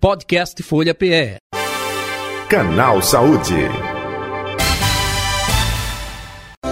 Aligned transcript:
Podcast 0.00 0.62
Folha 0.62 0.94
PE. 0.94 1.36
Canal 2.48 3.02
Saúde. 3.02 3.52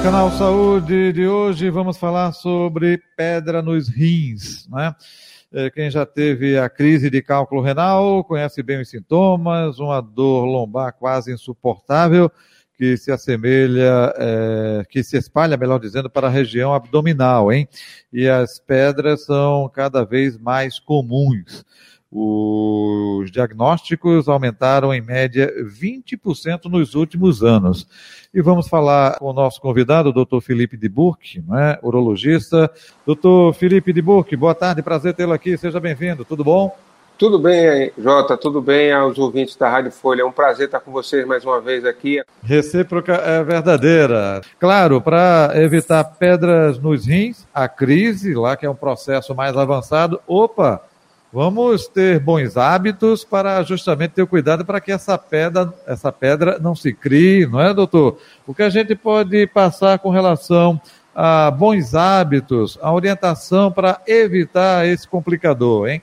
Canal 0.02 0.30
Saúde 0.30 1.12
de 1.12 1.28
hoje 1.28 1.68
vamos 1.68 1.98
falar 1.98 2.32
sobre 2.32 2.98
pedra 3.18 3.60
nos 3.60 3.86
rins, 3.86 4.66
né? 4.70 4.94
É, 5.52 5.68
quem 5.68 5.90
já 5.90 6.06
teve 6.06 6.58
a 6.58 6.70
crise 6.70 7.10
de 7.10 7.20
cálculo 7.20 7.60
renal 7.60 8.24
conhece 8.24 8.62
bem 8.62 8.80
os 8.80 8.88
sintomas, 8.88 9.78
uma 9.78 10.00
dor 10.00 10.46
lombar 10.46 10.94
quase 10.94 11.30
insuportável 11.30 12.32
que 12.78 12.96
se 12.96 13.10
assemelha, 13.10 14.14
é, 14.16 14.84
que 14.88 15.02
se 15.02 15.18
espalha, 15.18 15.56
melhor 15.56 15.78
dizendo, 15.78 16.08
para 16.08 16.28
a 16.28 16.30
região 16.30 16.72
abdominal, 16.72 17.52
hein? 17.52 17.68
E 18.10 18.26
as 18.26 18.58
pedras 18.58 19.24
são 19.24 19.68
cada 19.68 20.02
vez 20.04 20.38
mais 20.38 20.78
comuns. 20.78 21.66
Os 22.10 23.30
diagnósticos 23.30 24.28
aumentaram 24.28 24.94
em 24.94 25.00
média 25.00 25.52
20% 25.62 26.64
nos 26.64 26.94
últimos 26.94 27.42
anos. 27.42 27.86
E 28.32 28.40
vamos 28.40 28.66
falar 28.66 29.18
com 29.18 29.26
o 29.26 29.32
nosso 29.32 29.60
convidado, 29.60 30.08
o 30.08 30.12
doutor 30.12 30.40
Felipe 30.40 30.76
de 30.76 30.88
Burke, 30.88 31.42
né, 31.46 31.78
urologista. 31.82 32.70
Doutor 33.04 33.52
Felipe 33.54 33.92
de 33.92 34.00
Burke, 34.00 34.36
boa 34.36 34.54
tarde, 34.54 34.82
prazer 34.82 35.14
tê-lo 35.14 35.32
aqui, 35.32 35.56
seja 35.58 35.78
bem-vindo, 35.78 36.24
tudo 36.24 36.42
bom? 36.42 36.74
Tudo 37.18 37.36
bem, 37.36 37.90
Jota, 37.98 38.36
tudo 38.36 38.62
bem 38.62 38.92
aos 38.92 39.18
ouvintes 39.18 39.56
da 39.56 39.68
Rádio 39.68 39.90
Folha. 39.90 40.22
É 40.22 40.24
um 40.24 40.30
prazer 40.30 40.66
estar 40.66 40.78
com 40.78 40.92
vocês 40.92 41.26
mais 41.26 41.44
uma 41.44 41.60
vez 41.60 41.84
aqui. 41.84 42.22
Recíproca 42.44 43.14
é 43.14 43.42
verdadeira. 43.42 44.40
Claro, 44.56 45.00
para 45.00 45.50
evitar 45.56 46.04
pedras 46.04 46.78
nos 46.78 47.06
rins, 47.06 47.44
a 47.52 47.68
crise, 47.68 48.34
lá 48.34 48.56
que 48.56 48.64
é 48.64 48.70
um 48.70 48.74
processo 48.74 49.34
mais 49.34 49.56
avançado, 49.56 50.20
opa, 50.28 50.80
vamos 51.32 51.86
ter 51.86 52.18
bons 52.18 52.56
hábitos 52.56 53.24
para 53.24 53.62
justamente 53.62 54.12
ter 54.12 54.26
cuidado 54.26 54.64
para 54.64 54.80
que 54.80 54.90
essa 54.90 55.16
pedra, 55.18 55.72
essa 55.86 56.10
pedra 56.10 56.58
não 56.58 56.74
se 56.74 56.92
crie, 56.92 57.46
não 57.46 57.60
é, 57.60 57.74
doutor? 57.74 58.18
O 58.46 58.54
que 58.54 58.62
a 58.62 58.70
gente 58.70 58.94
pode 58.94 59.46
passar 59.46 59.98
com 59.98 60.10
relação 60.10 60.80
a 61.14 61.50
bons 61.50 61.94
hábitos, 61.94 62.78
a 62.80 62.92
orientação 62.92 63.72
para 63.72 64.00
evitar 64.06 64.86
esse 64.86 65.06
complicador, 65.06 65.88
hein? 65.88 66.02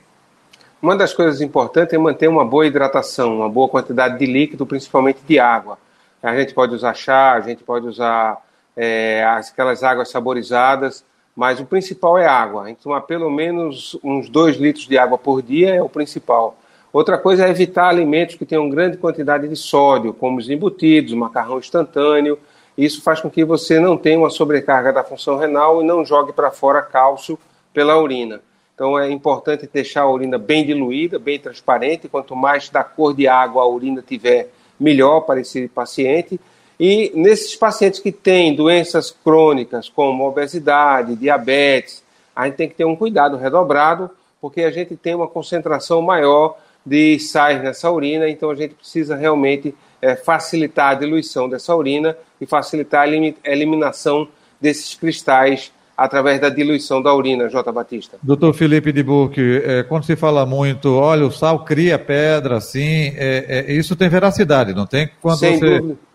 Uma 0.80 0.94
das 0.94 1.14
coisas 1.14 1.40
importantes 1.40 1.94
é 1.94 1.98
manter 1.98 2.28
uma 2.28 2.44
boa 2.44 2.66
hidratação, 2.66 3.36
uma 3.36 3.48
boa 3.48 3.68
quantidade 3.68 4.18
de 4.18 4.26
líquido, 4.26 4.66
principalmente 4.66 5.20
de 5.26 5.38
água. 5.38 5.78
A 6.22 6.36
gente 6.36 6.52
pode 6.52 6.74
usar 6.74 6.94
chá, 6.94 7.32
a 7.32 7.40
gente 7.40 7.64
pode 7.64 7.86
usar 7.86 8.38
é, 8.76 9.24
aquelas 9.24 9.82
águas 9.82 10.10
saborizadas, 10.10 11.04
mas 11.36 11.60
o 11.60 11.66
principal 11.66 12.16
é 12.16 12.26
água. 12.26 12.66
Gente 12.66 12.78
tomar 12.78 13.02
pelo 13.02 13.30
menos 13.30 13.96
uns 14.02 14.30
2 14.30 14.56
litros 14.56 14.88
de 14.88 14.96
água 14.96 15.18
por 15.18 15.42
dia 15.42 15.74
é 15.74 15.82
o 15.82 15.88
principal. 15.88 16.56
Outra 16.90 17.18
coisa 17.18 17.46
é 17.46 17.50
evitar 17.50 17.88
alimentos 17.88 18.36
que 18.36 18.46
tenham 18.46 18.70
grande 18.70 18.96
quantidade 18.96 19.46
de 19.46 19.54
sódio, 19.54 20.14
como 20.14 20.38
os 20.38 20.48
embutidos, 20.48 21.12
macarrão 21.12 21.58
instantâneo. 21.58 22.38
Isso 22.76 23.02
faz 23.02 23.20
com 23.20 23.28
que 23.28 23.44
você 23.44 23.78
não 23.78 23.98
tenha 23.98 24.18
uma 24.18 24.30
sobrecarga 24.30 24.94
da 24.94 25.04
função 25.04 25.36
renal 25.36 25.82
e 25.82 25.86
não 25.86 26.06
jogue 26.06 26.32
para 26.32 26.50
fora 26.50 26.80
cálcio 26.80 27.38
pela 27.74 28.00
urina. 28.00 28.40
Então 28.74 28.98
é 28.98 29.10
importante 29.10 29.68
deixar 29.70 30.02
a 30.02 30.10
urina 30.10 30.38
bem 30.38 30.64
diluída, 30.64 31.18
bem 31.18 31.38
transparente. 31.38 32.08
Quanto 32.08 32.34
mais 32.34 32.70
da 32.70 32.82
cor 32.82 33.14
de 33.14 33.28
água 33.28 33.62
a 33.62 33.66
urina 33.66 34.02
tiver, 34.06 34.50
melhor 34.80 35.20
para 35.20 35.40
esse 35.40 35.68
paciente. 35.68 36.40
E 36.78 37.10
nesses 37.14 37.56
pacientes 37.56 38.00
que 38.00 38.12
têm 38.12 38.54
doenças 38.54 39.10
crônicas, 39.10 39.88
como 39.88 40.26
obesidade, 40.26 41.16
diabetes, 41.16 42.02
a 42.34 42.44
gente 42.44 42.56
tem 42.56 42.68
que 42.68 42.74
ter 42.74 42.84
um 42.84 42.94
cuidado 42.94 43.36
redobrado, 43.36 44.10
porque 44.40 44.62
a 44.62 44.70
gente 44.70 44.94
tem 44.94 45.14
uma 45.14 45.26
concentração 45.26 46.02
maior 46.02 46.58
de 46.84 47.18
sais 47.18 47.62
nessa 47.62 47.90
urina, 47.90 48.28
então 48.28 48.50
a 48.50 48.54
gente 48.54 48.74
precisa 48.74 49.16
realmente 49.16 49.74
é, 50.00 50.14
facilitar 50.14 50.90
a 50.90 50.94
diluição 50.94 51.48
dessa 51.48 51.74
urina 51.74 52.16
e 52.40 52.46
facilitar 52.46 53.08
a 53.08 53.50
eliminação 53.50 54.28
desses 54.60 54.94
cristais 54.94 55.72
através 55.96 56.38
da 56.38 56.50
diluição 56.50 57.00
da 57.00 57.12
urina, 57.14 57.48
J. 57.48 57.72
Batista. 57.72 58.18
Doutor 58.22 58.52
Felipe 58.52 58.92
de 58.92 59.02
Burque, 59.02 59.62
é, 59.64 59.82
quando 59.82 60.04
se 60.04 60.14
fala 60.14 60.44
muito, 60.44 60.94
olha, 60.94 61.24
o 61.24 61.32
sal 61.32 61.64
cria 61.64 61.98
pedra, 61.98 62.58
assim, 62.58 63.14
é, 63.16 63.64
é, 63.66 63.72
isso 63.72 63.96
tem 63.96 64.08
veracidade, 64.08 64.74
não 64.74 64.86
tem? 64.86 65.08
Quando 65.22 65.38
Sem 65.38 65.58
você... 65.58 65.80
dúvida. 65.80 66.05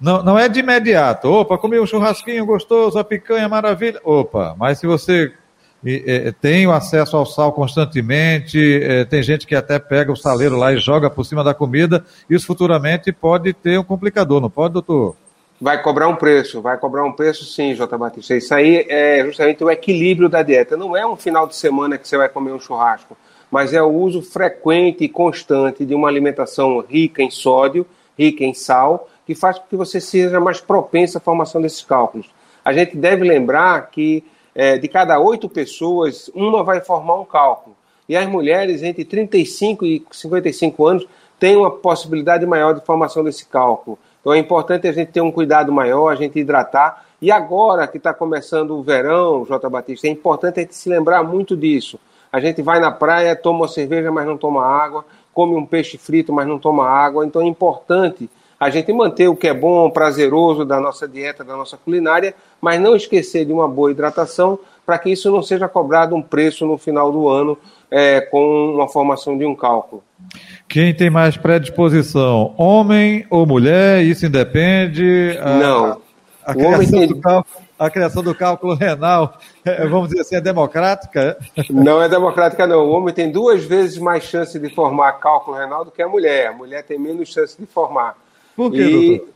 Não, 0.00 0.22
não 0.22 0.38
é 0.38 0.48
de 0.48 0.60
imediato. 0.60 1.28
Opa, 1.28 1.58
comi 1.58 1.78
um 1.78 1.86
churrasquinho 1.86 2.46
gostoso, 2.46 2.98
a 2.98 3.04
picanha 3.04 3.48
maravilha. 3.48 4.00
Opa, 4.02 4.54
mas 4.58 4.78
se 4.78 4.86
você 4.86 5.32
é, 5.84 6.32
tem 6.32 6.66
o 6.66 6.72
acesso 6.72 7.16
ao 7.16 7.24
sal 7.24 7.52
constantemente, 7.52 8.82
é, 8.82 9.04
tem 9.04 9.22
gente 9.22 9.46
que 9.46 9.54
até 9.54 9.78
pega 9.78 10.12
o 10.12 10.16
saleiro 10.16 10.56
lá 10.56 10.72
e 10.72 10.78
joga 10.78 11.08
por 11.08 11.24
cima 11.24 11.42
da 11.42 11.54
comida, 11.54 12.04
isso 12.28 12.46
futuramente 12.46 13.12
pode 13.12 13.52
ter 13.52 13.78
um 13.78 13.84
complicador, 13.84 14.40
não 14.40 14.50
pode, 14.50 14.74
doutor? 14.74 15.16
Vai 15.60 15.82
cobrar 15.82 16.08
um 16.08 16.16
preço, 16.16 16.62
vai 16.62 16.78
cobrar 16.78 17.04
um 17.04 17.12
preço 17.12 17.44
sim, 17.44 17.74
J. 17.74 17.98
Batista. 17.98 18.34
Isso 18.34 18.54
aí 18.54 18.86
é 18.88 19.22
justamente 19.24 19.62
o 19.62 19.70
equilíbrio 19.70 20.26
da 20.26 20.42
dieta. 20.42 20.74
Não 20.74 20.96
é 20.96 21.06
um 21.06 21.16
final 21.16 21.46
de 21.46 21.54
semana 21.54 21.98
que 21.98 22.08
você 22.08 22.16
vai 22.16 22.30
comer 22.30 22.52
um 22.52 22.60
churrasco, 22.60 23.14
mas 23.50 23.74
é 23.74 23.82
o 23.82 23.88
uso 23.88 24.22
frequente 24.22 25.04
e 25.04 25.08
constante 25.08 25.84
de 25.84 25.94
uma 25.94 26.08
alimentação 26.08 26.80
rica 26.80 27.22
em 27.22 27.30
sódio, 27.30 27.86
rica 28.18 28.42
em 28.42 28.54
sal, 28.54 29.09
que 29.30 29.34
faz 29.36 29.60
com 29.60 29.66
que 29.68 29.76
você 29.76 30.00
seja 30.00 30.40
mais 30.40 30.60
propenso 30.60 31.16
à 31.16 31.20
formação 31.20 31.62
desses 31.62 31.82
cálculos. 31.82 32.28
A 32.64 32.72
gente 32.72 32.96
deve 32.96 33.22
lembrar 33.22 33.88
que 33.88 34.24
é, 34.52 34.76
de 34.76 34.88
cada 34.88 35.20
oito 35.20 35.48
pessoas, 35.48 36.28
uma 36.34 36.64
vai 36.64 36.80
formar 36.80 37.14
um 37.14 37.24
cálculo. 37.24 37.76
E 38.08 38.16
as 38.16 38.26
mulheres 38.26 38.82
entre 38.82 39.04
35 39.04 39.86
e 39.86 40.04
55 40.10 40.84
anos 40.84 41.06
têm 41.38 41.54
uma 41.54 41.70
possibilidade 41.70 42.44
maior 42.44 42.74
de 42.74 42.84
formação 42.84 43.22
desse 43.22 43.46
cálculo. 43.46 43.96
Então 44.20 44.32
é 44.32 44.38
importante 44.38 44.88
a 44.88 44.92
gente 44.92 45.12
ter 45.12 45.20
um 45.20 45.30
cuidado 45.30 45.70
maior, 45.70 46.08
a 46.08 46.16
gente 46.16 46.36
hidratar. 46.36 47.06
E 47.22 47.30
agora 47.30 47.86
que 47.86 47.98
está 47.98 48.12
começando 48.12 48.72
o 48.72 48.82
verão, 48.82 49.46
J. 49.46 49.70
Batista, 49.70 50.08
é 50.08 50.10
importante 50.10 50.58
a 50.58 50.62
gente 50.64 50.74
se 50.74 50.88
lembrar 50.88 51.22
muito 51.22 51.56
disso. 51.56 52.00
A 52.32 52.40
gente 52.40 52.62
vai 52.62 52.80
na 52.80 52.90
praia, 52.90 53.36
toma 53.36 53.60
uma 53.60 53.68
cerveja, 53.68 54.10
mas 54.10 54.26
não 54.26 54.36
toma 54.36 54.66
água, 54.66 55.04
come 55.32 55.54
um 55.54 55.64
peixe 55.64 55.96
frito, 55.96 56.32
mas 56.32 56.48
não 56.48 56.58
toma 56.58 56.84
água. 56.88 57.24
Então 57.24 57.40
é 57.40 57.46
importante 57.46 58.28
a 58.60 58.68
gente 58.68 58.92
manter 58.92 59.26
o 59.26 59.34
que 59.34 59.48
é 59.48 59.54
bom, 59.54 59.88
prazeroso 59.88 60.66
da 60.66 60.78
nossa 60.78 61.08
dieta, 61.08 61.42
da 61.42 61.56
nossa 61.56 61.78
culinária, 61.78 62.34
mas 62.60 62.78
não 62.78 62.94
esquecer 62.94 63.46
de 63.46 63.52
uma 63.54 63.66
boa 63.66 63.90
hidratação 63.90 64.58
para 64.84 64.98
que 64.98 65.08
isso 65.08 65.30
não 65.30 65.42
seja 65.42 65.66
cobrado 65.66 66.14
um 66.14 66.20
preço 66.20 66.66
no 66.66 66.76
final 66.76 67.10
do 67.10 67.26
ano 67.26 67.56
é, 67.90 68.20
com 68.20 68.74
uma 68.74 68.86
formação 68.86 69.38
de 69.38 69.46
um 69.46 69.54
cálculo. 69.54 70.02
Quem 70.68 70.94
tem 70.94 71.08
mais 71.08 71.38
predisposição, 71.38 72.54
homem 72.58 73.26
ou 73.30 73.46
mulher? 73.46 74.02
Isso 74.02 74.26
independe? 74.26 75.38
Não. 75.58 76.02
A, 76.44 76.52
a, 76.52 76.54
criação, 76.54 77.06
do 77.06 77.20
cálculo, 77.20 77.64
a 77.78 77.90
criação 77.90 78.22
do 78.22 78.34
cálculo 78.34 78.74
renal, 78.74 79.38
é, 79.64 79.86
vamos 79.86 80.10
dizer 80.10 80.20
assim, 80.20 80.36
é 80.36 80.40
democrática? 80.40 81.38
Não 81.70 82.02
é 82.02 82.10
democrática, 82.10 82.66
não. 82.66 82.84
O 82.84 82.90
homem 82.90 83.14
tem 83.14 83.32
duas 83.32 83.64
vezes 83.64 83.96
mais 83.96 84.24
chance 84.24 84.58
de 84.58 84.68
formar 84.74 85.12
cálculo 85.12 85.56
renal 85.56 85.82
do 85.82 85.90
que 85.90 86.02
a 86.02 86.08
mulher. 86.08 86.48
A 86.48 86.52
mulher 86.52 86.84
tem 86.84 86.98
menos 86.98 87.32
chance 87.32 87.56
de 87.58 87.64
formar. 87.64 88.16
Por 88.60 88.72
quê, 88.72 88.82
e... 88.82 89.08
doutor? 89.18 89.28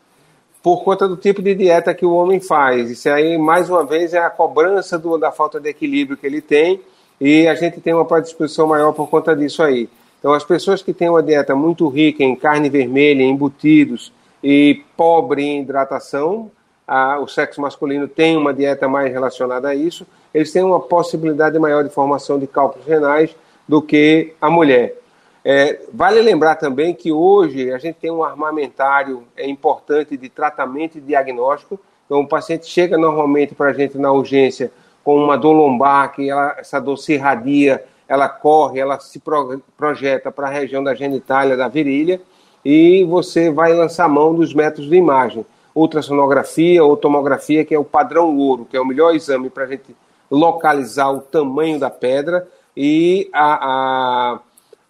por 0.65 0.83
conta 0.83 1.07
do 1.07 1.15
tipo 1.15 1.43
de 1.43 1.55
dieta 1.55 1.93
que 1.93 2.07
o 2.07 2.15
homem 2.15 2.41
faz. 2.41 2.91
Isso 2.91 3.07
aí, 3.11 3.37
mais 3.37 3.69
uma 3.69 3.85
vez, 3.85 4.15
é 4.15 4.19
a 4.19 4.31
cobrança 4.31 4.99
do, 4.99 5.19
da 5.19 5.31
falta 5.31 5.61
de 5.61 5.69
equilíbrio 5.69 6.17
que 6.17 6.27
ele 6.27 6.41
tem 6.41 6.81
e 7.21 7.47
a 7.47 7.55
gente 7.55 7.83
tem 7.83 7.93
uma 7.93 8.07
predisposição 8.07 8.67
maior 8.67 8.93
por 8.93 9.09
conta 9.11 9.37
disso 9.37 9.63
aí. 9.63 9.91
Então, 10.19 10.33
as 10.33 10.43
pessoas 10.43 10.83
que 10.83 10.95
têm 10.95 11.11
uma 11.11 11.23
dieta 11.23 11.55
muito 11.55 11.87
rica 11.89 12.25
em 12.25 12.35
carne 12.35 12.71
vermelha, 12.71 13.23
em 13.23 13.31
embutidos 13.31 14.11
e 14.43 14.83
pobre 14.97 15.43
em 15.43 15.61
hidratação, 15.61 16.51
a, 16.89 17.19
o 17.19 17.29
sexo 17.29 17.61
masculino 17.61 18.09
tem 18.09 18.35
uma 18.35 18.55
dieta 18.55 18.89
mais 18.89 19.13
relacionada 19.13 19.69
a 19.69 19.75
isso, 19.75 20.07
eles 20.33 20.51
têm 20.51 20.63
uma 20.63 20.81
possibilidade 20.81 21.59
maior 21.59 21.85
de 21.85 21.91
formação 21.91 22.39
de 22.39 22.47
cálculos 22.47 22.87
renais 22.87 23.37
do 23.69 23.83
que 23.83 24.33
a 24.41 24.49
mulher. 24.49 24.97
É, 25.45 25.81
vale 25.93 26.21
lembrar 26.23 26.57
também 26.57 26.95
que 26.95 27.13
hoje 27.13 27.71
a 27.71 27.79
gente 27.79 27.97
tem 27.97 28.11
um 28.11 28.25
armamentário 28.25 29.25
é, 29.37 29.47
importante 29.47 30.17
de 30.17 30.29
tratamento 30.29 30.97
e 30.97 31.01
diagnóstico. 31.01 31.79
Então, 32.07 32.21
o 32.21 32.29
paciente 32.29 32.67
chega 32.67 32.97
normalmente 32.97 33.55
para 33.55 33.71
a 33.71 33.73
gente 33.73 33.99
na 33.99 34.11
urgência 34.11 34.73
com 35.03 35.17
uma 35.17 35.37
dor 35.37 35.53
lombar, 35.53 36.13
que 36.13 36.31
ela, 36.31 36.57
essa 36.59 36.81
dor 36.81 36.97
se 36.97 37.13
irradia 37.13 37.85
ela 38.09 38.29
corre, 38.29 38.81
ela 38.81 38.99
se 39.01 39.19
pro, 39.19 39.63
projeta 39.77 40.31
para 40.31 40.47
a 40.47 40.51
região 40.51 40.83
da 40.83 40.95
genitália, 40.95 41.57
da 41.57 41.69
virilha, 41.69 42.21
e 42.65 43.05
você 43.05 43.51
vai 43.51 43.73
lançar 43.73 44.09
mão 44.09 44.35
dos 44.35 44.55
métodos 44.55 44.89
de 44.89 44.97
imagem. 44.97 45.45
Ultrassonografia 45.75 46.85
ou 46.85 46.97
tomografia, 46.97 47.65
que 47.65 47.75
é 47.75 47.79
o 47.79 47.85
padrão 47.85 48.37
ouro, 48.37 48.65
que 48.65 48.77
é 48.77 48.81
o 48.81 48.85
melhor 48.85 49.15
exame 49.15 49.51
para 49.51 49.65
a 49.65 49.67
gente 49.67 49.95
localizar 50.31 51.11
o 51.11 51.21
tamanho 51.21 51.79
da 51.79 51.91
pedra 51.91 52.47
e 52.77 53.29
a, 53.33 53.55
a, 53.55 54.41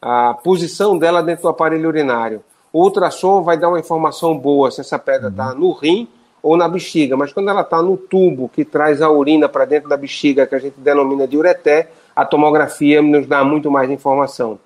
a, 0.05 0.35
posição 0.35 0.99
dela 0.99 1.23
dentro 1.23 1.45
do 1.45 1.49
aparelho 1.49 1.89
urinário. 1.89 2.45
O 2.71 2.83
ultrassom 2.83 3.43
vai 3.43 3.57
dar 3.57 3.71
uma 3.71 3.81
informação 3.81 4.37
boa 4.37 4.71
se 4.71 4.83
essa 4.83 4.99
pedra 4.99 5.29
está 5.29 5.53
uhum. 5.53 5.59
no 5.59 5.73
rim 5.73 6.07
ou 6.43 6.59
na 6.59 6.69
bexiga, 6.69 7.17
mas 7.17 7.33
quando 7.33 7.49
ela 7.49 7.63
está 7.63 7.81
no 7.81 7.97
tubo 7.97 8.51
que 8.51 8.67
traz 8.67 9.01
a 9.01 9.11
urina 9.11 9.49
para 9.49 9.65
dentro 9.65 9.89
da 9.89 9.97
bexiga, 9.97 10.47
que 10.47 10.55
a 10.55 10.59
gente 10.59 10.79
denomina 10.79 11.27
de 11.27 11.39
ureté, 11.39 11.89
a 12.15 12.23
tomografia 12.27 13.01
nos 13.01 13.27
dá 13.27 13.43
muito 13.43 13.71
mais 13.71 13.91
informação. 13.91 14.59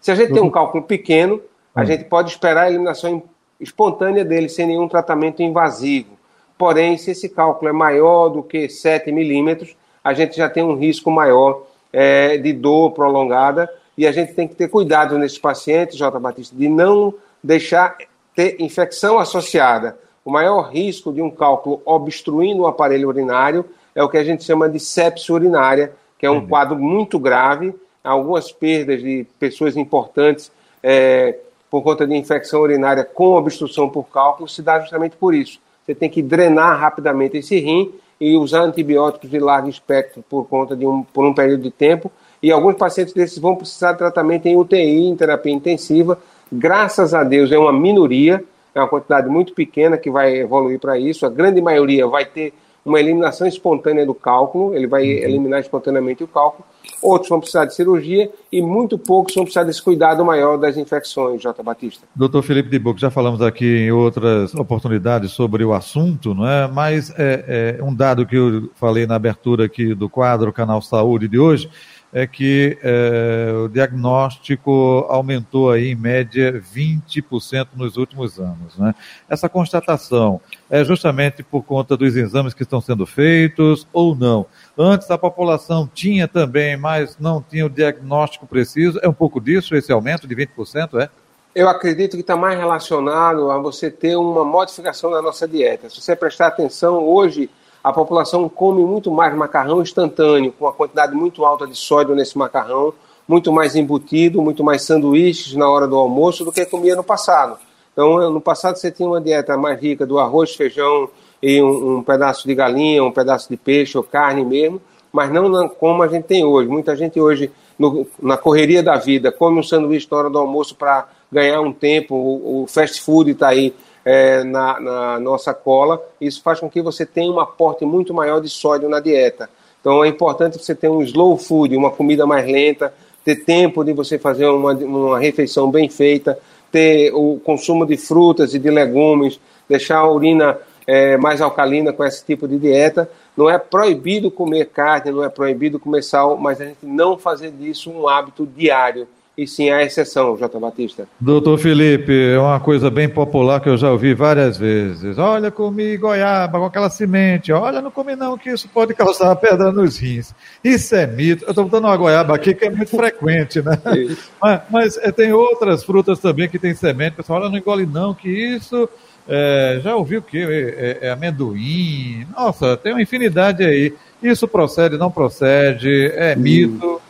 Se 0.00 0.10
a 0.10 0.16
gente 0.16 0.32
tem 0.32 0.42
um 0.42 0.50
cálculo 0.50 0.82
pequeno, 0.82 1.40
a 1.72 1.82
hum. 1.82 1.84
gente 1.84 2.04
pode 2.04 2.30
esperar 2.30 2.64
a 2.64 2.68
eliminação 2.68 3.22
espontânea 3.60 4.24
dele 4.24 4.48
sem 4.48 4.66
nenhum 4.66 4.88
tratamento 4.88 5.44
invasivo. 5.44 6.18
Porém, 6.58 6.98
se 6.98 7.12
esse 7.12 7.28
cálculo 7.28 7.68
é 7.68 7.72
maior 7.72 8.28
do 8.28 8.42
que 8.42 8.68
7 8.68 9.12
milímetros, 9.12 9.76
a 10.02 10.12
gente 10.12 10.36
já 10.36 10.50
tem 10.50 10.64
um 10.64 10.74
risco 10.74 11.08
maior 11.08 11.62
é, 11.92 12.36
de 12.36 12.52
dor 12.52 12.90
prolongada 12.90 13.70
e 13.96 14.06
a 14.06 14.12
gente 14.12 14.34
tem 14.34 14.48
que 14.48 14.54
ter 14.54 14.68
cuidado 14.68 15.18
nesses 15.18 15.38
pacientes, 15.38 15.96
J. 15.96 16.18
Batista, 16.18 16.56
de 16.56 16.68
não 16.68 17.14
deixar 17.42 17.96
ter 18.34 18.56
infecção 18.60 19.18
associada. 19.18 19.96
O 20.24 20.30
maior 20.30 20.70
risco 20.70 21.12
de 21.12 21.20
um 21.20 21.30
cálculo 21.30 21.82
obstruindo 21.84 22.62
o 22.62 22.66
aparelho 22.66 23.08
urinário 23.08 23.64
é 23.94 24.02
o 24.02 24.08
que 24.08 24.16
a 24.16 24.24
gente 24.24 24.44
chama 24.44 24.68
de 24.68 24.80
sepsia 24.80 25.34
urinária, 25.34 25.92
que 26.18 26.24
é 26.24 26.30
um 26.30 26.46
quadro 26.46 26.78
muito 26.78 27.18
grave, 27.18 27.74
algumas 28.02 28.50
perdas 28.50 29.02
de 29.02 29.26
pessoas 29.38 29.76
importantes 29.76 30.50
é, 30.82 31.38
por 31.70 31.82
conta 31.82 32.06
de 32.06 32.14
infecção 32.14 32.60
urinária 32.60 33.04
com 33.04 33.34
obstrução 33.34 33.88
por 33.88 34.04
cálculo 34.04 34.48
se 34.48 34.62
dá 34.62 34.80
justamente 34.80 35.16
por 35.16 35.34
isso. 35.34 35.60
Você 35.84 35.94
tem 35.94 36.08
que 36.08 36.22
drenar 36.22 36.78
rapidamente 36.78 37.36
esse 37.36 37.58
rim 37.58 37.92
e 38.20 38.36
usar 38.36 38.60
antibióticos 38.60 39.28
de 39.28 39.38
largo 39.38 39.68
espectro 39.68 40.22
por 40.28 40.46
conta 40.48 40.76
de 40.76 40.86
um, 40.86 41.02
por 41.02 41.24
um 41.24 41.34
período 41.34 41.62
de 41.62 41.70
tempo 41.70 42.10
e 42.42 42.50
alguns 42.50 42.76
pacientes 42.76 43.14
desses 43.14 43.38
vão 43.38 43.54
precisar 43.54 43.92
de 43.92 43.98
tratamento 43.98 44.46
em 44.46 44.56
UTI, 44.56 45.06
em 45.06 45.16
terapia 45.16 45.52
intensiva. 45.52 46.18
Graças 46.50 47.14
a 47.14 47.22
Deus 47.22 47.52
é 47.52 47.58
uma 47.58 47.72
minoria, 47.72 48.42
é 48.74 48.80
uma 48.80 48.88
quantidade 48.88 49.28
muito 49.28 49.52
pequena 49.54 49.96
que 49.96 50.10
vai 50.10 50.38
evoluir 50.38 50.80
para 50.80 50.98
isso. 50.98 51.24
A 51.24 51.30
grande 51.30 51.60
maioria 51.60 52.06
vai 52.06 52.24
ter 52.24 52.52
uma 52.84 52.98
eliminação 52.98 53.46
espontânea 53.46 54.04
do 54.04 54.14
cálculo, 54.14 54.74
ele 54.74 54.86
vai 54.86 55.02
uhum. 55.02 55.24
eliminar 55.24 55.60
espontaneamente 55.60 56.24
o 56.24 56.26
cálculo. 56.28 56.64
Outros 57.00 57.28
vão 57.28 57.38
precisar 57.38 57.64
de 57.64 57.74
cirurgia 57.74 58.30
e 58.50 58.60
muito 58.60 58.98
poucos 58.98 59.34
vão 59.34 59.44
precisar 59.44 59.64
desse 59.64 59.80
cuidado 59.80 60.24
maior 60.24 60.56
das 60.56 60.76
infecções, 60.76 61.40
J. 61.40 61.62
Batista. 61.62 62.06
Doutor 62.14 62.42
Felipe 62.42 62.68
de 62.68 62.78
Boco, 62.78 62.98
já 62.98 63.10
falamos 63.10 63.40
aqui 63.40 63.86
em 63.86 63.92
outras 63.92 64.52
oportunidades 64.54 65.30
sobre 65.30 65.64
o 65.64 65.72
assunto, 65.72 66.34
não 66.34 66.46
é? 66.46 66.66
mas 66.66 67.10
é, 67.16 67.76
é 67.78 67.84
um 67.84 67.94
dado 67.94 68.26
que 68.26 68.36
eu 68.36 68.68
falei 68.74 69.06
na 69.06 69.14
abertura 69.14 69.66
aqui 69.66 69.94
do 69.94 70.08
quadro 70.08 70.52
Canal 70.52 70.82
Saúde 70.82 71.28
de 71.28 71.38
hoje, 71.38 71.70
é 72.12 72.26
que 72.26 72.78
é, 72.82 73.52
o 73.64 73.68
diagnóstico 73.68 75.06
aumentou 75.08 75.70
aí 75.70 75.92
em 75.92 75.94
média 75.94 76.62
20% 76.74 77.68
nos 77.74 77.96
últimos 77.96 78.38
anos. 78.38 78.76
Né? 78.76 78.94
Essa 79.28 79.48
constatação 79.48 80.38
é 80.68 80.84
justamente 80.84 81.42
por 81.42 81.62
conta 81.62 81.96
dos 81.96 82.14
exames 82.14 82.52
que 82.52 82.64
estão 82.64 82.82
sendo 82.82 83.06
feitos 83.06 83.86
ou 83.92 84.14
não? 84.14 84.44
Antes 84.76 85.10
a 85.10 85.16
população 85.16 85.88
tinha 85.92 86.28
também, 86.28 86.76
mas 86.76 87.16
não 87.18 87.42
tinha 87.42 87.64
o 87.64 87.70
diagnóstico 87.70 88.46
preciso. 88.46 89.00
É 89.02 89.08
um 89.08 89.14
pouco 89.14 89.40
disso, 89.40 89.74
esse 89.74 89.90
aumento 89.90 90.28
de 90.28 90.36
20%, 90.36 91.00
é? 91.00 91.08
Eu 91.54 91.68
acredito 91.68 92.16
que 92.16 92.22
está 92.22 92.36
mais 92.36 92.58
relacionado 92.58 93.50
a 93.50 93.58
você 93.58 93.90
ter 93.90 94.16
uma 94.16 94.44
modificação 94.44 95.10
da 95.10 95.20
nossa 95.20 95.46
dieta. 95.46 95.88
Se 95.88 96.00
você 96.00 96.16
prestar 96.16 96.46
atenção, 96.46 97.04
hoje 97.04 97.50
a 97.82 97.92
população 97.92 98.48
come 98.48 98.84
muito 98.84 99.10
mais 99.10 99.34
macarrão 99.34 99.82
instantâneo, 99.82 100.52
com 100.52 100.64
uma 100.64 100.72
quantidade 100.72 101.14
muito 101.14 101.44
alta 101.44 101.66
de 101.66 101.76
sódio 101.76 102.14
nesse 102.14 102.38
macarrão, 102.38 102.94
muito 103.26 103.52
mais 103.52 103.74
embutido, 103.74 104.40
muito 104.40 104.62
mais 104.62 104.82
sanduíches 104.82 105.54
na 105.54 105.68
hora 105.68 105.86
do 105.86 105.96
almoço 105.96 106.44
do 106.44 106.52
que 106.52 106.64
comia 106.64 106.94
no 106.94 107.02
passado. 107.02 107.58
Então, 107.92 108.30
no 108.30 108.40
passado 108.40 108.76
você 108.76 108.90
tinha 108.90 109.08
uma 109.08 109.20
dieta 109.20 109.56
mais 109.56 109.80
rica 109.80 110.06
do 110.06 110.18
arroz, 110.18 110.54
feijão 110.54 111.08
e 111.42 111.60
um, 111.60 111.98
um 111.98 112.02
pedaço 112.02 112.46
de 112.46 112.54
galinha, 112.54 113.02
um 113.02 113.12
pedaço 113.12 113.48
de 113.48 113.56
peixe 113.56 113.98
ou 113.98 114.04
carne 114.04 114.44
mesmo, 114.44 114.80
mas 115.12 115.30
não 115.30 115.68
como 115.68 116.02
a 116.02 116.08
gente 116.08 116.24
tem 116.24 116.44
hoje. 116.44 116.68
Muita 116.68 116.96
gente 116.96 117.20
hoje, 117.20 117.50
no, 117.78 118.06
na 118.20 118.36
correria 118.36 118.82
da 118.82 118.96
vida, 118.96 119.30
come 119.32 119.58
um 119.58 119.62
sanduíche 119.62 120.08
na 120.10 120.18
hora 120.18 120.30
do 120.30 120.38
almoço 120.38 120.74
para 120.74 121.06
ganhar 121.30 121.60
um 121.60 121.72
tempo, 121.72 122.14
o, 122.14 122.62
o 122.62 122.66
fast 122.66 123.02
food 123.02 123.32
está 123.32 123.48
aí 123.48 123.74
é, 124.04 124.42
na, 124.44 124.80
na, 124.80 125.20
nossa 125.20 125.54
cola. 125.54 126.02
Isso 126.20 126.42
faz 126.42 126.60
com 126.60 126.68
que 126.68 126.82
você 126.82 127.06
tenha 127.06 127.30
um 127.30 127.40
aporte 127.40 127.84
muito 127.84 128.12
maior 128.12 128.40
de 128.40 128.48
sódio 128.48 128.88
na 128.88 129.00
dieta. 129.00 129.48
Então 129.80 130.04
é 130.04 130.08
importante 130.08 130.58
você 130.58 130.74
ter 130.74 130.88
um 130.88 131.02
slow 131.02 131.36
food, 131.36 131.76
uma 131.76 131.90
comida 131.90 132.26
mais 132.26 132.46
lenta, 132.46 132.92
ter 133.24 133.44
tempo 133.44 133.84
de 133.84 133.92
você 133.92 134.18
fazer 134.18 134.46
uma, 134.46 134.72
uma 134.72 135.18
refeição 135.18 135.70
bem 135.70 135.88
feita, 135.88 136.38
ter 136.70 137.12
o 137.12 137.40
consumo 137.44 137.86
de 137.86 137.96
frutas 137.96 138.54
e 138.54 138.58
de 138.58 138.70
legumes, 138.70 139.40
deixar 139.68 139.98
a 139.98 140.10
urina 140.10 140.58
é, 140.86 141.16
mais 141.16 141.40
alcalina 141.40 141.92
com 141.92 142.04
esse 142.04 142.24
tipo 142.24 142.46
de 142.46 142.58
dieta. 142.58 143.10
Não 143.36 143.48
é 143.48 143.58
proibido 143.58 144.30
comer 144.30 144.66
carne, 144.66 145.10
não 145.10 145.24
é 145.24 145.28
proibido 145.28 145.78
comer 145.78 146.02
sal, 146.02 146.36
mas 146.36 146.60
a 146.60 146.64
gente 146.66 146.84
não 146.84 147.16
fazer 147.16 147.50
disso 147.50 147.90
um 147.90 148.08
hábito 148.08 148.46
diário 148.46 149.08
e 149.36 149.46
sim 149.46 149.70
a 149.70 149.82
exceção, 149.82 150.36
J. 150.36 150.60
Batista. 150.60 151.08
Doutor 151.18 151.58
Felipe, 151.58 152.12
é 152.12 152.38
uma 152.38 152.60
coisa 152.60 152.90
bem 152.90 153.08
popular 153.08 153.60
que 153.60 153.68
eu 153.68 153.78
já 153.78 153.90
ouvi 153.90 154.12
várias 154.12 154.58
vezes. 154.58 155.16
Olha, 155.16 155.50
comi 155.50 155.96
goiaba 155.96 156.58
com 156.58 156.66
aquela 156.66 156.90
semente. 156.90 157.50
Olha, 157.50 157.80
não 157.80 157.90
comi 157.90 158.14
não, 158.14 158.36
que 158.36 158.50
isso 158.50 158.68
pode 158.68 158.92
causar 158.94 159.34
pedra 159.36 159.72
nos 159.72 159.96
rins. 159.96 160.34
Isso 160.62 160.94
é 160.94 161.06
mito. 161.06 161.44
Eu 161.44 161.50
estou 161.50 161.64
botando 161.64 161.84
uma 161.84 161.96
goiaba 161.96 162.34
aqui 162.34 162.54
que 162.54 162.66
é 162.66 162.70
muito 162.70 162.90
frequente, 162.90 163.62
né? 163.62 163.78
Mas, 164.40 164.60
mas 164.70 164.96
é, 164.98 165.12
tem 165.12 165.32
outras 165.32 165.84
frutas 165.84 166.18
também 166.18 166.48
que 166.48 166.58
tem 166.58 166.74
semente. 166.74 167.16
Pessoal, 167.16 167.40
olha, 167.40 167.50
não 167.50 167.58
engole 167.58 167.86
não, 167.86 168.12
que 168.14 168.28
isso... 168.28 168.88
É, 169.28 169.80
já 169.82 169.94
ouviu 169.94 170.18
o 170.18 170.22
que? 170.22 170.38
É, 170.38 170.98
é, 171.02 171.06
é 171.06 171.10
amendoim. 171.10 172.26
Nossa, 172.36 172.76
tem 172.76 172.92
uma 172.92 173.00
infinidade 173.00 173.64
aí. 173.64 173.94
Isso 174.20 174.48
procede, 174.48 174.98
não 174.98 175.10
procede, 175.10 176.12
é 176.14 176.34
mito. 176.34 177.00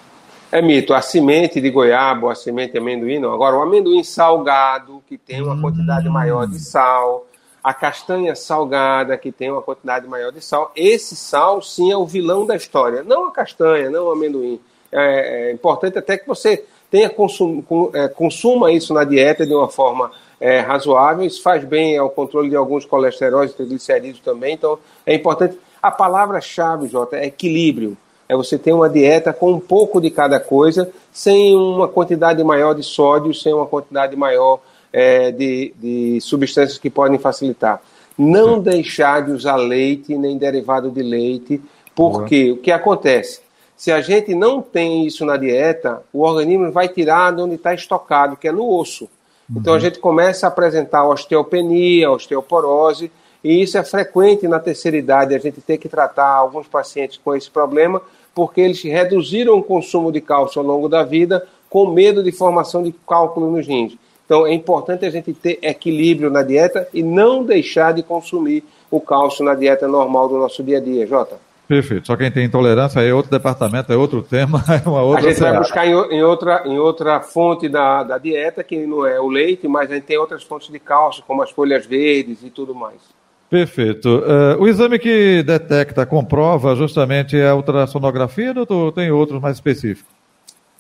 É 0.52 0.60
mito. 0.60 0.93
A 0.93 1.00
semente 1.00 1.62
de 1.62 1.70
goiaba, 1.70 2.31
a 2.31 2.34
semente 2.34 2.72
de 2.72 2.78
amendoim, 2.78 3.19
não. 3.19 3.32
Agora, 3.32 3.56
o 3.56 3.62
amendoim 3.62 4.04
salgado, 4.04 5.02
que 5.08 5.16
tem 5.16 5.43
uma 5.43 5.58
quantidade 5.58 6.06
hum. 6.06 6.12
maior 6.12 6.46
de 6.46 6.60
sal, 6.60 7.26
a 7.64 7.72
castanha 7.72 8.37
salgada, 8.37 9.16
que 9.16 9.32
tem 9.32 9.50
uma 9.50 9.62
quantidade 9.62 10.06
maior 10.06 10.31
de 10.31 10.43
sal, 10.43 10.70
esse 10.76 11.16
sal, 11.16 11.62
sim, 11.62 11.90
é 11.90 11.96
o 11.96 12.04
vilão 12.04 12.44
da 12.44 12.54
história. 12.54 13.02
Não 13.02 13.28
a 13.28 13.32
castanha, 13.32 13.88
não 13.88 14.08
o 14.08 14.10
amendoim. 14.10 14.60
É, 14.93 15.49
é 15.49 15.52
importante 15.52 15.96
até 15.96 16.19
que 16.19 16.28
você 16.28 16.66
tenha 16.90 17.08
consum, 17.08 17.64
é, 17.94 18.08
consuma 18.08 18.70
isso 18.70 18.93
na 18.93 19.04
dieta 19.04 19.46
de 19.46 19.54
uma 19.54 19.70
forma 19.70 20.12
é, 20.38 20.60
razoável. 20.60 21.25
Isso 21.25 21.43
faz 21.43 21.64
bem 21.64 21.96
ao 21.96 22.10
controle 22.10 22.50
de 22.50 22.56
alguns 22.56 22.84
colesteróis 22.84 23.52
e 23.52 23.54
triglicerídeos 23.54 24.20
também. 24.20 24.52
Então, 24.52 24.78
é 25.06 25.14
importante. 25.14 25.58
A 25.82 25.90
palavra-chave, 25.90 26.88
Jota, 26.88 27.16
é 27.16 27.26
equilíbrio 27.26 27.96
é 28.32 28.37
você 28.37 28.58
ter 28.58 28.73
uma 28.73 28.88
dieta 28.88 29.31
com 29.31 29.52
um 29.52 29.61
pouco 29.61 30.00
de 30.00 30.11
cada 30.11 30.40
coisa, 30.40 30.90
sem 31.12 31.55
uma 31.55 31.87
quantidade 31.87 32.43
maior 32.43 32.75
de 32.75 32.82
sódio, 32.82 33.34
sem 33.34 33.52
uma 33.52 33.67
quantidade 33.67 34.17
maior 34.17 34.61
é, 34.90 35.31
de, 35.31 35.75
de 35.79 36.18
substâncias 36.23 36.78
que 36.78 36.88
podem 36.88 37.18
facilitar. 37.18 37.83
Não 38.16 38.54
Sim. 38.54 38.62
deixar 38.62 39.23
de 39.23 39.33
usar 39.33 39.56
leite 39.56 40.16
nem 40.16 40.38
derivado 40.38 40.90
de 40.90 41.02
leite, 41.02 41.61
porque 41.95 42.52
uhum. 42.52 42.56
o 42.56 42.59
que 42.59 42.71
acontece? 42.73 43.40
Se 43.76 43.92
a 43.92 44.00
gente 44.00 44.35
não 44.35 44.62
tem 44.62 45.06
isso 45.06 45.26
na 45.26 45.37
dieta, 45.37 46.02
o 46.11 46.23
organismo 46.23 46.73
vai 46.73 46.88
tirar 46.88 47.35
de 47.35 47.42
onde 47.42 47.56
está 47.56 47.75
estocado, 47.75 48.37
que 48.37 48.49
é 48.49 48.52
no 48.52 48.66
osso. 48.66 49.04
Uhum. 49.04 49.56
Então 49.59 49.75
a 49.75 49.78
gente 49.78 49.99
começa 49.99 50.47
a 50.47 50.49
apresentar 50.49 51.06
osteopenia, 51.06 52.11
osteoporose, 52.11 53.12
e 53.45 53.61
isso 53.61 53.76
é 53.76 53.83
frequente 53.83 54.47
na 54.47 54.61
terceira 54.61 54.97
idade, 54.97 55.35
a 55.35 55.38
gente 55.38 55.61
tem 55.61 55.76
que 55.76 55.88
tratar 55.88 56.28
alguns 56.28 56.68
pacientes 56.68 57.18
com 57.23 57.35
esse 57.35 57.50
problema, 57.50 58.00
porque 58.34 58.60
eles 58.60 58.82
reduziram 58.82 59.58
o 59.58 59.62
consumo 59.62 60.10
de 60.10 60.20
cálcio 60.20 60.60
ao 60.60 60.66
longo 60.66 60.88
da 60.88 61.02
vida 61.02 61.46
com 61.68 61.90
medo 61.90 62.22
de 62.22 62.32
formação 62.32 62.82
de 62.82 62.94
cálculo 63.06 63.50
nos 63.50 63.66
rins. 63.66 63.96
Então 64.24 64.46
é 64.46 64.52
importante 64.52 65.04
a 65.04 65.10
gente 65.10 65.32
ter 65.32 65.58
equilíbrio 65.62 66.30
na 66.30 66.42
dieta 66.42 66.88
e 66.92 67.02
não 67.02 67.44
deixar 67.44 67.92
de 67.92 68.02
consumir 68.02 68.64
o 68.90 69.00
cálcio 69.00 69.44
na 69.44 69.54
dieta 69.54 69.88
normal 69.88 70.28
do 70.28 70.38
nosso 70.38 70.62
dia 70.62 70.78
a 70.78 70.80
dia, 70.80 71.06
Jota. 71.06 71.38
Perfeito. 71.66 72.06
Só 72.06 72.16
quem 72.16 72.30
tem 72.30 72.44
intolerância 72.44 73.00
é 73.00 73.14
outro 73.14 73.30
departamento, 73.30 73.92
é 73.92 73.96
outro 73.96 74.22
tema, 74.22 74.62
é 74.68 74.86
uma 74.88 75.02
outra. 75.02 75.26
A 75.26 75.28
gente 75.30 75.40
vai 75.40 75.56
buscar 75.56 75.86
em, 75.86 75.92
em, 75.92 76.22
outra, 76.22 76.62
em 76.66 76.78
outra 76.78 77.20
fonte 77.20 77.68
da, 77.68 78.02
da 78.02 78.18
dieta, 78.18 78.62
que 78.62 78.86
não 78.86 79.06
é 79.06 79.18
o 79.18 79.28
leite, 79.28 79.66
mas 79.66 79.90
a 79.90 79.94
gente 79.94 80.04
tem 80.04 80.18
outras 80.18 80.42
fontes 80.42 80.68
de 80.68 80.78
cálcio, 80.78 81.24
como 81.26 81.42
as 81.42 81.50
folhas 81.50 81.86
verdes 81.86 82.42
e 82.42 82.50
tudo 82.50 82.74
mais. 82.74 83.00
Perfeito. 83.52 84.09
Uh, 84.09 84.62
o 84.62 84.66
exame 84.66 84.99
que 84.99 85.42
detecta, 85.42 86.06
comprova 86.06 86.75
justamente 86.75 87.38
é 87.38 87.50
a 87.50 87.54
ultrassonografia, 87.54 88.54
doutor, 88.54 88.92
tem 88.92 89.11
outros 89.11 89.42
mais 89.42 89.56
específicos? 89.56 90.11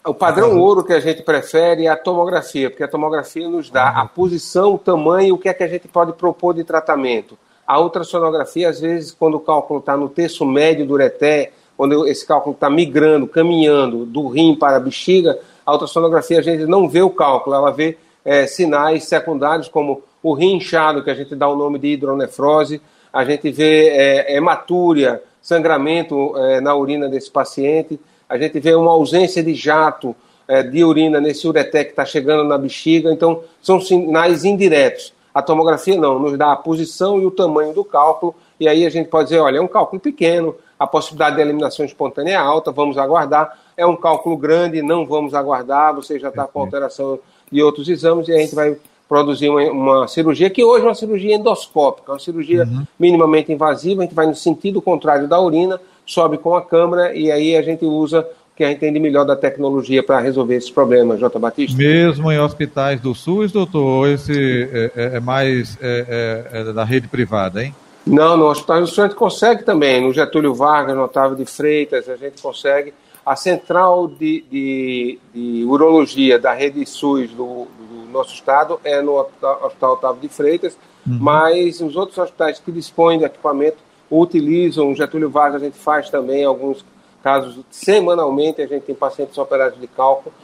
O 0.02 0.14
padrão 0.14 0.58
ouro 0.58 0.82
que 0.82 0.94
a 0.94 0.98
gente 0.98 1.20
prefere 1.22 1.84
é 1.84 1.90
a 1.90 1.98
tomografia, 1.98 2.70
porque 2.70 2.82
a 2.82 2.88
tomografia 2.88 3.46
nos 3.46 3.68
dá 3.68 3.90
a 3.90 4.06
posição, 4.06 4.72
o 4.72 4.78
tamanho, 4.78 5.34
o 5.34 5.38
que 5.38 5.50
é 5.50 5.52
que 5.52 5.62
a 5.62 5.68
gente 5.68 5.86
pode 5.86 6.14
propor 6.14 6.54
de 6.54 6.64
tratamento. 6.64 7.36
A 7.66 7.78
ultrassonografia, 7.78 8.70
às 8.70 8.80
vezes, 8.80 9.12
quando 9.12 9.34
o 9.34 9.40
cálculo 9.40 9.80
está 9.80 9.94
no 9.94 10.08
terço 10.08 10.46
médio 10.46 10.86
do 10.86 10.94
ureté, 10.94 11.52
quando 11.76 12.06
esse 12.08 12.26
cálculo 12.26 12.54
está 12.54 12.70
migrando, 12.70 13.26
caminhando 13.26 14.06
do 14.06 14.28
rim 14.28 14.54
para 14.54 14.78
a 14.78 14.80
bexiga, 14.80 15.38
a 15.66 15.72
ultrassonografia 15.72 16.38
a 16.38 16.42
gente 16.42 16.64
não 16.64 16.88
vê 16.88 17.02
o 17.02 17.10
cálculo, 17.10 17.54
ela 17.54 17.70
vê 17.70 17.98
é, 18.24 18.46
sinais 18.46 19.04
secundários 19.04 19.68
como 19.68 20.02
o 20.22 20.32
rim 20.34 20.56
inchado, 20.56 21.02
que 21.02 21.10
a 21.10 21.14
gente 21.14 21.34
dá 21.34 21.48
o 21.48 21.56
nome 21.56 21.78
de 21.78 21.88
hidronefrose, 21.88 22.80
a 23.12 23.24
gente 23.24 23.50
vê 23.50 23.88
é, 23.88 24.36
hematúria, 24.36 25.22
sangramento 25.40 26.36
é, 26.36 26.60
na 26.60 26.74
urina 26.74 27.08
desse 27.08 27.30
paciente, 27.30 27.98
a 28.28 28.38
gente 28.38 28.58
vê 28.60 28.74
uma 28.74 28.92
ausência 28.92 29.42
de 29.42 29.54
jato 29.54 30.14
é, 30.48 30.62
de 30.62 30.84
urina 30.84 31.20
nesse 31.20 31.46
ureté 31.46 31.84
que 31.84 31.90
está 31.90 32.04
chegando 32.04 32.44
na 32.44 32.56
bexiga. 32.56 33.12
Então, 33.12 33.42
são 33.60 33.80
sinais 33.80 34.44
indiretos. 34.44 35.12
A 35.34 35.42
tomografia 35.42 35.98
não, 35.98 36.18
nos 36.18 36.36
dá 36.38 36.52
a 36.52 36.56
posição 36.56 37.20
e 37.20 37.26
o 37.26 37.30
tamanho 37.30 37.72
do 37.72 37.84
cálculo, 37.84 38.34
e 38.60 38.68
aí 38.68 38.86
a 38.86 38.90
gente 38.90 39.08
pode 39.08 39.30
dizer, 39.30 39.40
olha, 39.40 39.58
é 39.58 39.60
um 39.60 39.68
cálculo 39.68 40.00
pequeno, 40.00 40.54
a 40.78 40.86
possibilidade 40.86 41.36
de 41.36 41.42
eliminação 41.42 41.86
espontânea 41.86 42.32
é 42.32 42.36
alta, 42.36 42.70
vamos 42.70 42.98
aguardar. 42.98 43.58
É 43.76 43.86
um 43.86 43.96
cálculo 43.96 44.36
grande, 44.36 44.82
não 44.82 45.06
vamos 45.06 45.32
aguardar, 45.32 45.94
você 45.94 46.18
já 46.18 46.28
está 46.28 46.46
com 46.46 46.60
alteração 46.60 47.18
de 47.50 47.62
outros 47.62 47.88
exames 47.88 48.28
e 48.28 48.32
a 48.32 48.38
gente 48.38 48.54
vai 48.54 48.76
produzir 49.12 49.50
uma, 49.50 49.60
uma, 49.70 50.08
cirurgia, 50.08 50.48
que 50.48 50.64
hoje 50.64 50.86
é 50.86 50.88
uma 50.88 50.94
cirurgia 50.94 51.34
endoscópica, 51.34 52.12
uma 52.12 52.18
cirurgia 52.18 52.64
uhum. 52.64 52.86
minimamente 52.98 53.52
invasiva, 53.52 54.00
a 54.00 54.04
gente 54.06 54.14
vai 54.14 54.26
no 54.26 54.34
sentido 54.34 54.80
contrário 54.80 55.28
da 55.28 55.38
urina, 55.38 55.78
sobe 56.06 56.38
com 56.38 56.56
a 56.56 56.62
câmera 56.62 57.14
e 57.14 57.30
aí 57.30 57.54
a 57.54 57.60
gente 57.60 57.84
usa 57.84 58.20
o 58.20 58.56
que 58.56 58.64
a 58.64 58.68
gente 58.68 58.78
tem 58.78 58.90
de 58.90 58.98
melhor 58.98 59.26
da 59.26 59.36
tecnologia 59.36 60.02
para 60.02 60.18
resolver 60.18 60.54
esses 60.54 60.70
problemas, 60.70 61.20
J. 61.20 61.38
Batista. 61.38 61.76
Mesmo 61.76 62.32
em 62.32 62.40
hospitais 62.40 63.02
do 63.02 63.14
SUS, 63.14 63.52
doutor, 63.52 63.84
ou 63.84 64.06
esse 64.06 64.32
é, 64.72 64.90
é, 64.96 65.16
é 65.16 65.20
mais 65.20 65.76
é, 65.82 66.46
é, 66.54 66.60
é, 66.60 66.72
da 66.72 66.82
rede 66.82 67.06
privada, 67.06 67.62
hein? 67.62 67.74
Não, 68.06 68.34
no 68.34 68.46
Hospital 68.46 68.80
do 68.80 68.86
SUS 68.86 68.98
a 68.98 69.02
gente 69.08 69.14
consegue 69.14 69.62
também, 69.62 70.00
no 70.00 70.10
Getúlio 70.10 70.54
Vargas, 70.54 70.96
no 70.96 71.02
Otávio 71.02 71.36
de 71.36 71.44
Freitas, 71.44 72.08
a 72.08 72.16
gente 72.16 72.40
consegue. 72.40 72.94
A 73.24 73.36
central 73.36 74.08
de, 74.08 74.44
de, 74.50 75.18
de 75.32 75.64
urologia 75.64 76.38
da 76.38 76.52
rede 76.52 76.84
SUS 76.84 77.30
do, 77.30 77.66
do, 77.66 78.10
nosso 78.10 78.34
estado 78.34 78.80
é 78.84 79.00
no 79.00 79.14
Hospital 79.16 79.92
Otávio 79.94 80.20
de 80.20 80.28
Freitas, 80.28 80.76
uhum. 81.06 81.18
mas 81.20 81.80
os 81.80 81.96
outros 81.96 82.18
hospitais 82.18 82.58
que 82.58 82.70
dispõem 82.70 83.18
de 83.18 83.24
equipamento 83.24 83.78
utilizam, 84.10 84.90
o 84.90 84.94
Getúlio 84.94 85.30
Vargas 85.30 85.62
a 85.62 85.64
gente 85.64 85.78
faz 85.78 86.10
também 86.10 86.44
alguns 86.44 86.84
casos 87.22 87.60
semanalmente, 87.70 88.60
a 88.60 88.66
gente 88.66 88.82
tem 88.82 88.94
pacientes 88.94 89.38
operados 89.38 89.80
de 89.80 89.86
cálculo. 89.86 90.34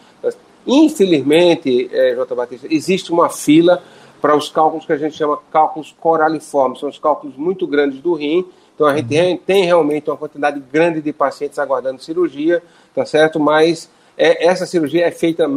Infelizmente, 0.66 1.88
é, 1.92 2.14
J. 2.14 2.34
Batista, 2.34 2.66
existe 2.70 3.10
uma 3.10 3.30
fila 3.30 3.82
para 4.20 4.36
os 4.36 4.48
cálculos 4.50 4.84
que 4.84 4.92
a 4.92 4.98
gente 4.98 5.16
chama 5.16 5.38
cálculos 5.50 5.94
coraliformes, 5.98 6.80
são 6.80 6.88
os 6.88 6.98
cálculos 6.98 7.36
muito 7.36 7.66
grandes 7.66 8.00
do 8.00 8.14
rim. 8.14 8.44
Então 8.78 8.86
a 8.86 8.96
gente 8.96 9.12
uhum. 9.18 9.36
tem 9.44 9.64
realmente 9.64 10.08
uma 10.08 10.16
quantidade 10.16 10.62
grande 10.72 11.02
de 11.02 11.12
pacientes 11.12 11.58
aguardando 11.58 12.00
cirurgia, 12.00 12.62
tá 12.94 13.04
certo? 13.04 13.40
Mas 13.40 13.90
é, 14.16 14.46
essa 14.46 14.66
cirurgia 14.66 15.04
é 15.04 15.10
feita 15.10 15.50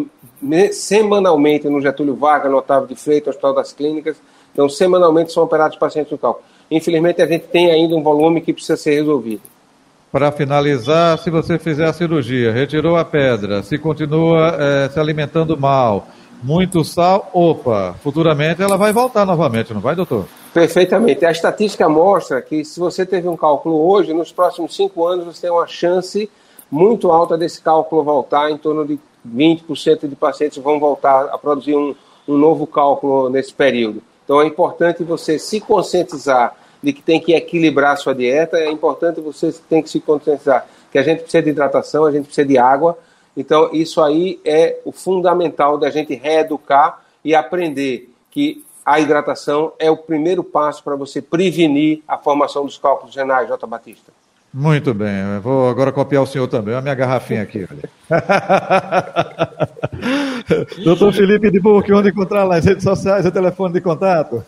semanalmente 0.72 1.70
no 1.70 1.80
Getúlio 1.80 2.16
Vargas, 2.16 2.50
no 2.50 2.58
Otávio 2.58 2.88
de 2.88 2.96
Freitas, 2.96 3.28
no 3.28 3.30
Hospital 3.30 3.54
das 3.54 3.74
Clínicas. 3.74 4.18
Então, 4.52 4.68
semanalmente 4.68 5.32
são 5.32 5.44
operados 5.44 5.78
pacientes 5.78 6.12
no 6.12 6.18
cálculo. 6.18 6.44
Infelizmente, 6.72 7.22
a 7.22 7.28
gente 7.28 7.44
tem 7.44 7.72
ainda 7.72 7.96
um 7.96 8.02
volume 8.02 8.42
que 8.42 8.54
precisa 8.54 8.76
ser 8.76 8.96
resolvido. 8.96 9.44
Para 10.12 10.32
finalizar, 10.32 11.20
se 11.20 11.30
você 11.30 11.60
fizer 11.60 11.86
a 11.86 11.94
cirurgia, 11.94 12.52
retirou 12.52 12.98
a 12.98 13.06
pedra, 13.06 13.62
se 13.62 13.78
continua 13.78 14.58
é, 14.60 14.90
se 14.90 15.00
alimentando 15.00 15.56
mal, 15.56 16.08
muito 16.42 16.84
sal, 16.84 17.30
opa, 17.34 17.94
futuramente 18.02 18.64
ela 18.64 18.78
vai 18.78 18.92
voltar 18.92 19.28
novamente, 19.28 19.74
não 19.76 19.80
vai, 19.80 19.96
doutor? 19.96 20.26
Perfeitamente. 20.54 21.26
A 21.26 21.32
estatística 21.32 21.88
mostra 21.88 22.42
que 22.42 22.66
se 22.66 22.80
você 22.80 23.06
teve 23.06 23.28
um 23.28 23.38
cálculo 23.38 23.90
hoje, 23.90 24.14
nos 24.14 24.32
próximos 24.32 24.76
cinco 24.76 25.06
anos 25.06 25.26
você 25.26 25.42
tem 25.42 25.52
uma 25.52 25.68
chance 25.68 26.30
muito 26.70 27.12
alta 27.12 27.38
desse 27.38 27.62
cálculo 27.62 28.04
voltar, 28.04 28.52
em 28.52 28.58
torno 28.58 28.86
de 28.86 29.00
20% 29.28 30.08
de 30.08 30.16
pacientes 30.16 30.58
vão 30.58 30.80
voltar 30.80 31.26
a 31.26 31.38
produzir 31.38 31.76
um, 31.76 31.96
um 32.28 32.38
novo 32.38 32.68
cálculo 32.68 33.30
nesse 33.30 33.54
período. 33.54 34.02
Então 34.26 34.42
é 34.42 34.46
importante 34.46 35.04
você 35.04 35.40
se 35.40 35.62
conscientizar 35.62 36.56
de 36.84 36.92
que 36.92 37.02
tem 37.02 37.20
que 37.20 37.34
equilibrar 37.34 37.94
a 37.94 37.98
sua 37.98 38.14
dieta, 38.14 38.58
é 38.58 38.70
importante 38.70 39.22
você 39.22 39.54
tem 39.70 39.82
que 39.82 39.90
se 39.90 40.00
conscientizar 40.00 40.68
que 40.92 40.98
a 40.98 41.04
gente 41.04 41.22
precisa 41.22 41.44
de 41.44 41.50
hidratação, 41.50 42.06
a 42.06 42.12
gente 42.12 42.26
precisa 42.26 42.48
de 42.48 42.58
água. 42.58 42.98
Então, 43.38 43.70
isso 43.72 44.02
aí 44.02 44.40
é 44.44 44.80
o 44.84 44.92
fundamental 44.92 45.78
da 45.78 45.90
gente 45.90 46.14
reeducar 46.14 47.02
e 47.24 47.34
aprender 47.34 48.10
que 48.30 48.66
a 48.86 49.00
hidratação 49.00 49.74
é 49.80 49.90
o 49.90 49.98
primeiro 49.98 50.44
passo 50.44 50.84
para 50.84 50.96
você 50.96 51.22
prevenir 51.22 52.02
a 52.08 52.18
formação 52.18 52.66
dos 52.66 52.78
cálculos 52.78 53.16
renais, 53.16 53.48
J. 53.48 53.68
Batista. 53.68 54.12
Muito 54.54 54.94
bem, 54.94 55.36
eu 55.36 55.42
vou 55.42 55.70
agora 55.70 55.94
copiar 55.94 56.24
o 56.24 56.28
senhor 56.28 56.46
também. 56.46 56.76
A 56.76 56.82
minha 56.82 56.94
garrafinha 56.94 57.42
aqui. 57.42 57.66
Doutor 60.84 61.14
Felipe 61.14 61.50
de 61.50 61.58
Burque, 61.60 61.94
onde 61.94 62.10
encontrar 62.10 62.44
lá? 62.44 62.58
As 62.58 62.66
redes 62.66 62.84
sociais, 62.84 63.26
o 63.26 63.32
telefone 63.32 63.74
de 63.74 63.80
contato? 63.80 64.44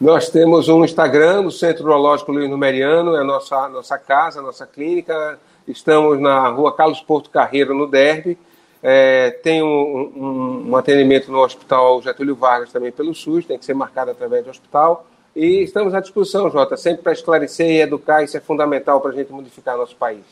Nós 0.00 0.30
temos 0.30 0.68
um 0.68 0.84
Instagram, 0.84 1.42
no 1.42 1.50
Centro 1.50 1.82
Urológico 1.84 2.30
Luiz 2.30 2.48
Numeriano, 2.48 3.16
é 3.16 3.22
a 3.22 3.24
nossa, 3.24 3.68
nossa 3.68 3.98
casa, 3.98 4.40
nossa 4.40 4.64
clínica. 4.64 5.36
Estamos 5.66 6.20
na 6.20 6.48
rua 6.48 6.72
Carlos 6.72 7.00
Porto 7.00 7.28
Carreiro, 7.28 7.74
no 7.74 7.88
Derby. 7.88 8.38
É, 8.82 9.30
tem 9.42 9.62
um, 9.62 9.66
um, 9.66 10.70
um 10.70 10.76
atendimento 10.76 11.30
no 11.30 11.38
Hospital 11.38 12.00
Getúlio 12.02 12.36
Vargas 12.36 12.72
também 12.72 12.92
pelo 12.92 13.14
SUS, 13.14 13.44
tem 13.44 13.58
que 13.58 13.64
ser 13.64 13.74
marcado 13.74 14.10
através 14.10 14.44
do 14.44 14.50
hospital. 14.50 15.06
E 15.34 15.62
estamos 15.62 15.94
à 15.94 16.00
disposição, 16.00 16.50
Jota, 16.50 16.76
sempre 16.76 17.02
para 17.02 17.12
esclarecer 17.12 17.66
e 17.66 17.80
educar, 17.80 18.22
isso 18.22 18.36
é 18.36 18.40
fundamental 18.40 19.00
para 19.00 19.10
a 19.10 19.14
gente 19.14 19.32
modificar 19.32 19.76
nosso 19.76 19.96
país. 19.96 20.24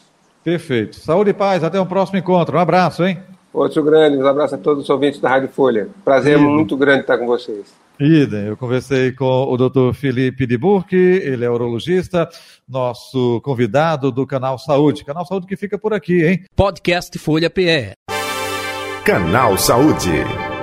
Perfeito. 0.42 0.96
Saúde 0.96 1.30
e 1.30 1.34
paz, 1.34 1.64
até 1.64 1.80
um 1.80 1.86
próximo 1.86 2.18
encontro. 2.18 2.56
Um 2.56 2.60
abraço, 2.60 3.04
hein? 3.04 3.18
Outro 3.52 3.82
grande, 3.82 4.16
um 4.18 4.26
abraço 4.26 4.54
a 4.54 4.58
todos 4.58 4.84
os 4.84 4.90
ouvintes 4.90 5.18
da 5.18 5.28
Rádio 5.28 5.48
Folha. 5.48 5.88
Prazer 6.04 6.36
Idem. 6.36 6.46
muito 6.46 6.76
grande 6.76 7.00
estar 7.00 7.18
com 7.18 7.26
vocês. 7.26 7.74
Idem, 7.98 8.46
eu 8.46 8.56
conversei 8.56 9.12
com 9.12 9.24
o 9.24 9.56
Dr. 9.56 9.94
Felipe 9.94 10.46
de 10.46 10.58
Burque, 10.58 10.94
ele 10.94 11.44
é 11.44 11.50
urologista, 11.50 12.28
nosso 12.68 13.40
convidado 13.42 14.12
do 14.12 14.26
Canal 14.26 14.58
Saúde. 14.58 15.04
Canal 15.04 15.24
Saúde 15.24 15.46
que 15.46 15.56
fica 15.56 15.78
por 15.78 15.94
aqui, 15.94 16.22
hein? 16.24 16.44
Podcast 16.54 17.18
Folha 17.18 17.48
PE. 17.48 18.15
Canal 19.06 19.56
Saúde. 19.56 20.55